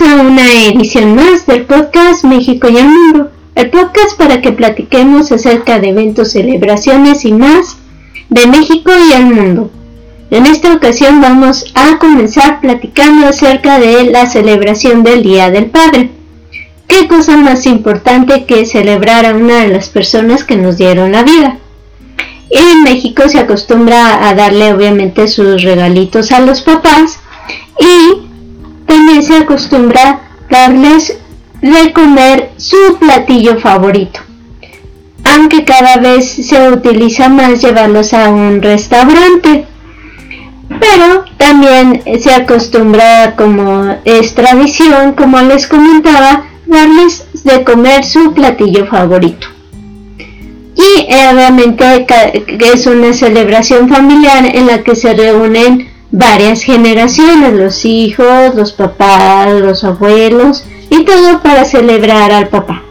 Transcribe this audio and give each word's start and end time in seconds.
A 0.00 0.14
una 0.20 0.52
edición 0.68 1.16
más 1.16 1.44
del 1.46 1.64
podcast 1.64 2.22
México 2.22 2.68
y 2.68 2.76
el 2.76 2.88
Mundo, 2.88 3.32
el 3.56 3.68
podcast 3.68 4.16
para 4.16 4.40
que 4.40 4.52
platiquemos 4.52 5.32
acerca 5.32 5.80
de 5.80 5.88
eventos, 5.88 6.30
celebraciones 6.30 7.24
y 7.24 7.32
más 7.32 7.78
de 8.28 8.46
México 8.46 8.92
y 8.92 9.12
el 9.12 9.26
mundo. 9.26 9.72
En 10.30 10.46
esta 10.46 10.72
ocasión 10.72 11.20
vamos 11.20 11.64
a 11.74 11.98
comenzar 11.98 12.60
platicando 12.60 13.26
acerca 13.26 13.80
de 13.80 14.04
la 14.04 14.26
celebración 14.26 15.02
del 15.02 15.24
Día 15.24 15.50
del 15.50 15.66
Padre. 15.66 16.10
¿Qué 16.86 17.08
cosa 17.08 17.36
más 17.36 17.66
importante 17.66 18.44
que 18.44 18.66
celebrar 18.66 19.26
a 19.26 19.34
una 19.34 19.62
de 19.62 19.68
las 19.68 19.88
personas 19.88 20.44
que 20.44 20.54
nos 20.54 20.78
dieron 20.78 21.10
la 21.10 21.24
vida? 21.24 21.58
En 22.50 22.84
México 22.84 23.28
se 23.28 23.40
acostumbra 23.40 24.28
a 24.28 24.34
darle 24.34 24.72
obviamente 24.72 25.26
sus 25.26 25.62
regalitos 25.62 26.30
a 26.30 26.38
los 26.38 26.62
papás 26.62 27.18
y 27.80 28.27
también 28.88 29.22
se 29.22 29.36
acostumbra 29.36 30.20
darles 30.50 31.16
de 31.60 31.92
comer 31.92 32.50
su 32.56 32.96
platillo 32.98 33.60
favorito. 33.60 34.20
Aunque 35.24 35.64
cada 35.64 35.98
vez 35.98 36.26
se 36.26 36.70
utiliza 36.70 37.28
más 37.28 37.60
llevarlos 37.62 38.14
a 38.14 38.30
un 38.30 38.62
restaurante. 38.62 39.66
Pero 40.68 41.24
también 41.36 42.02
se 42.20 42.34
acostumbra, 42.34 43.34
como 43.36 43.96
es 44.04 44.34
tradición, 44.34 45.12
como 45.12 45.40
les 45.42 45.66
comentaba, 45.66 46.44
darles 46.66 47.26
de 47.44 47.64
comer 47.64 48.04
su 48.04 48.32
platillo 48.32 48.86
favorito. 48.86 49.48
Y 50.18 51.06
eh, 51.08 51.28
obviamente 51.32 52.06
es 52.72 52.86
una 52.86 53.12
celebración 53.12 53.88
familiar 53.88 54.44
en 54.46 54.66
la 54.66 54.82
que 54.82 54.94
se 54.94 55.12
reúnen 55.14 55.97
varias 56.10 56.62
generaciones, 56.62 57.52
los 57.52 57.84
hijos, 57.84 58.54
los 58.54 58.72
papás, 58.72 59.52
los 59.52 59.84
abuelos 59.84 60.64
y 60.90 61.04
todo 61.04 61.40
para 61.42 61.64
celebrar 61.64 62.32
al 62.32 62.48
papá. 62.48 62.82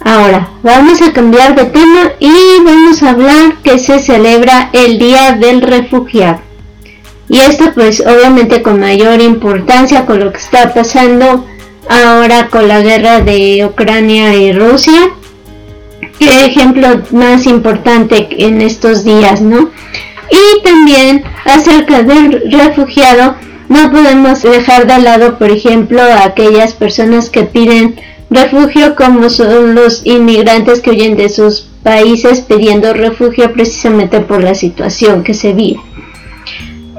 Ahora, 0.00 0.50
vamos 0.62 1.00
a 1.00 1.12
cambiar 1.12 1.54
de 1.54 1.64
tema 1.64 2.12
y 2.20 2.30
vamos 2.62 3.02
a 3.02 3.10
hablar 3.10 3.54
que 3.62 3.78
se 3.78 3.98
celebra 4.00 4.68
el 4.74 4.98
Día 4.98 5.32
del 5.32 5.62
Refugiado. 5.62 6.40
Y 7.28 7.38
esto 7.38 7.72
pues 7.72 8.00
obviamente 8.00 8.60
con 8.60 8.80
mayor 8.80 9.22
importancia 9.22 10.04
con 10.04 10.20
lo 10.20 10.30
que 10.30 10.38
está 10.38 10.74
pasando 10.74 11.46
ahora 11.88 12.48
con 12.48 12.68
la 12.68 12.80
guerra 12.82 13.20
de 13.20 13.66
Ucrania 13.66 14.34
y 14.34 14.52
Rusia. 14.52 15.10
¿Qué 16.18 16.46
ejemplo 16.46 17.02
más 17.10 17.46
importante 17.46 18.28
en 18.30 18.60
estos 18.60 19.04
días, 19.04 19.40
no? 19.40 19.70
Y 20.30 20.62
también 20.62 21.24
acerca 21.44 22.02
del 22.02 22.50
refugiado, 22.50 23.36
no 23.68 23.90
podemos 23.90 24.42
dejar 24.42 24.86
de 24.86 24.98
lado, 24.98 25.38
por 25.38 25.50
ejemplo, 25.50 26.02
a 26.02 26.24
aquellas 26.24 26.74
personas 26.74 27.30
que 27.30 27.44
piden 27.44 27.96
refugio, 28.30 28.94
como 28.96 29.30
son 29.30 29.74
los 29.74 30.04
inmigrantes 30.04 30.80
que 30.80 30.90
huyen 30.90 31.16
de 31.16 31.28
sus 31.28 31.68
países 31.82 32.40
pidiendo 32.40 32.92
refugio 32.92 33.52
precisamente 33.52 34.20
por 34.20 34.42
la 34.42 34.54
situación 34.54 35.22
que 35.22 35.34
se 35.34 35.52
vive. 35.52 35.80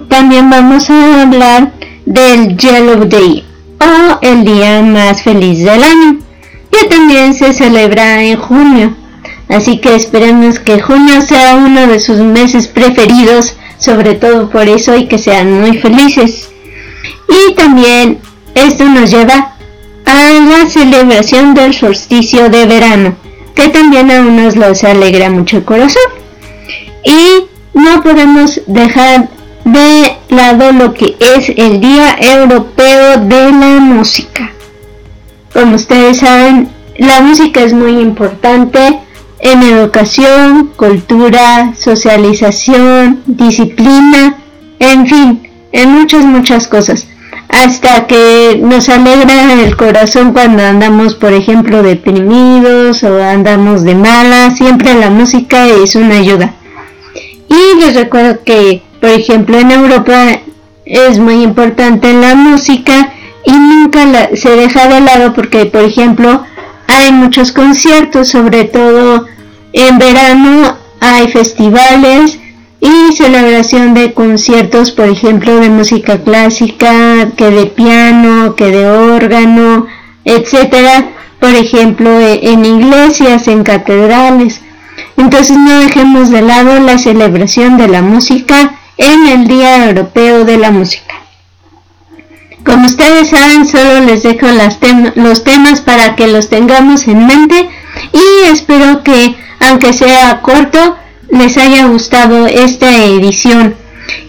También 0.08 0.50
vamos 0.50 0.90
a 0.90 1.24
hablar 1.24 1.72
del 2.06 2.56
Yellow 2.56 3.06
Day 3.06 3.44
o 3.80 4.20
el 4.22 4.46
día 4.46 4.82
más 4.82 5.24
feliz 5.24 5.60
del 5.60 5.84
año, 5.84 6.20
que 6.72 6.88
también 6.88 7.34
se 7.34 7.54
celebra 7.54 8.24
en 8.24 8.38
junio. 8.38 8.96
Así 9.50 9.78
que 9.78 9.96
esperemos 9.96 10.60
que 10.60 10.82
junio 10.82 11.22
sea 11.22 11.56
uno 11.56 11.88
de 11.88 12.00
sus 12.00 12.20
meses 12.20 12.68
preferidos, 12.68 13.56
sobre 13.78 14.16
todo 14.16 14.50
por 14.50 14.68
eso 14.68 14.96
y 14.96 15.08
que 15.08 15.18
sean 15.18 15.62
muy 15.62 15.78
felices. 15.80 16.50
Y 17.28 17.54
también 17.54 18.20
esto 18.54 18.86
nos 18.86 19.12
lleva 19.12 19.56
a 20.06 20.32
la 20.34 20.70
celebración 20.70 21.54
del 21.54 21.74
solsticio 21.74 22.50
de 22.50 22.66
verano, 22.66 23.16
que 23.56 23.70
también 23.70 24.12
a 24.12 24.22
unos 24.22 24.56
les 24.56 24.84
alegra 24.84 25.30
mucho 25.30 25.58
el 25.58 25.66
corazón. 25.66 26.04
Y 27.04 27.46
no 27.74 28.02
podemos 28.02 28.62
dejar 28.68 29.30
de 29.66 30.18
lado 30.30 30.72
lo 30.72 30.94
que 30.94 31.16
es 31.20 31.50
el 31.50 31.82
Día 31.82 32.16
Europeo 32.20 33.18
de 33.18 33.52
la 33.52 33.80
Música. 33.80 34.52
Como 35.54 35.76
ustedes 35.76 36.18
saben, 36.18 36.70
la 36.98 37.22
música 37.22 37.62
es 37.62 37.74
muy 37.74 38.00
importante 38.00 39.00
en 39.40 39.64
educación, 39.64 40.72
cultura, 40.76 41.74
socialización, 41.78 43.22
disciplina, 43.26 44.38
en 44.80 45.08
fin, 45.08 45.50
en 45.72 45.92
muchas, 45.92 46.26
muchas 46.26 46.68
cosas. 46.68 47.08
Hasta 47.50 48.08
que 48.08 48.60
nos 48.62 48.90
alegra 48.90 49.54
el 49.54 49.78
corazón 49.78 50.34
cuando 50.34 50.64
andamos, 50.64 51.16
por 51.16 51.34
ejemplo, 51.34 51.84
deprimidos 51.84 53.04
o 53.04 53.24
andamos 53.24 53.84
de 53.84 53.96
mala, 53.96 54.52
siempre 54.52 54.94
la 54.96 55.10
música 55.10 55.68
es 55.68 55.96
una 55.96 56.18
ayuda. 56.18 56.54
Y 57.48 57.80
les 57.80 57.96
recuerdo 57.96 58.44
que, 58.44 58.82
por 59.00 59.12
ejemplo, 59.12 59.60
en 59.60 59.72
Europa 59.72 60.40
es 60.86 61.20
muy 61.20 61.44
importante 61.44 62.14
la 62.14 62.36
música 62.36 63.14
y 63.46 63.52
nunca 63.52 64.30
se 64.36 64.50
deja 64.50 64.88
de 64.88 65.02
lado 65.02 65.34
porque, 65.34 65.66
por 65.66 65.84
ejemplo, 65.84 66.44
hay 66.96 67.12
muchos 67.12 67.52
conciertos, 67.52 68.30
sobre 68.30 68.64
todo 68.64 69.26
en 69.74 69.98
verano 69.98 70.78
hay 71.00 71.28
festivales 71.28 72.40
y 72.80 73.14
celebración 73.14 73.94
de 73.94 74.14
conciertos, 74.14 74.92
por 74.92 75.10
ejemplo, 75.10 75.60
de 75.60 75.70
música 75.70 76.24
clásica, 76.24 77.32
que 77.36 77.50
de 77.50 77.66
piano, 77.66 78.56
que 78.56 78.68
de 78.68 78.88
órgano, 78.88 79.88
etcétera, 80.24 81.12
por 81.40 81.54
ejemplo, 81.54 82.10
e, 82.20 82.52
en 82.52 82.64
iglesias, 82.64 83.48
en 83.48 83.64
catedrales. 83.64 84.62
Entonces 85.18 85.58
no 85.58 85.80
dejemos 85.80 86.30
de 86.30 86.42
lado 86.42 86.80
la 86.80 86.98
celebración 86.98 87.78
de 87.78 87.88
la 87.88 88.02
música 88.02 88.80
en 88.98 89.28
el 89.28 89.48
Día 89.48 89.88
Europeo 89.88 90.46
de 90.46 90.58
la 90.58 90.72
Música. 90.72 91.05
Como 92.66 92.88
ustedes 92.88 93.30
saben, 93.30 93.68
solo 93.68 94.00
les 94.02 94.24
dejo 94.24 94.48
los 95.16 95.44
temas 95.44 95.82
para 95.82 96.16
que 96.16 96.28
los 96.28 96.50
tengamos 96.50 97.08
en 97.08 97.28
mente 97.28 97.70
y 98.12 98.48
espero 98.52 99.04
que, 99.04 99.36
aunque 99.60 99.94
sea 99.94 100.42
corto, 100.42 100.98
les 101.30 101.58
haya 101.58 101.86
gustado 101.86 102.48
esta 102.48 103.06
edición. 103.06 103.76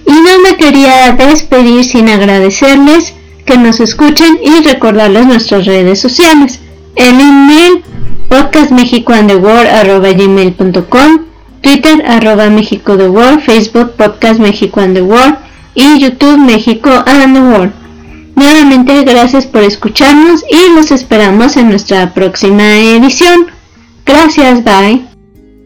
Y 0.07 0.13
no 0.13 0.39
me 0.43 0.57
quería 0.57 1.13
despedir 1.13 1.83
sin 1.85 2.09
agradecerles 2.09 3.15
que 3.45 3.57
nos 3.57 3.81
escuchen 3.81 4.39
y 4.43 4.63
recordarles 4.63 5.27
nuestras 5.27 5.65
redes 5.65 6.01
sociales. 6.01 6.61
El 6.95 7.19
email 7.19 7.83
podcastmexicoandtheworld.com 8.29 11.27
Twitter 11.63 12.05
arroba 12.07 12.49
the 12.49 13.09
World, 13.09 13.41
Facebook 13.41 13.95
Podcast 13.97 14.41
y 15.75 15.99
YouTube 15.99 16.39
México 16.39 16.91
and 17.07 17.35
the 17.35 17.41
World. 17.41 17.86
Nuevamente 18.37 19.03
gracias 19.05 19.47
por 19.47 19.63
escucharnos 19.63 20.45
y 20.51 20.75
los 20.75 20.91
esperamos 20.91 21.57
en 21.57 21.71
nuestra 21.71 22.13
próxima 22.13 22.77
edición. 22.79 23.47
Gracias, 24.05 24.63
bye. 24.63 25.16